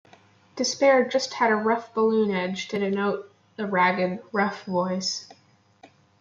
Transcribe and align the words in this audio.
Despair 0.55 1.07
just 1.07 1.35
had 1.35 1.51
a 1.51 1.55
rough 1.55 1.93
balloon 1.93 2.31
edge 2.31 2.67
to 2.69 2.79
denote 2.79 3.31
a 3.59 3.67
ragged, 3.67 4.23
rough 4.33 4.63
voice. 4.65 5.29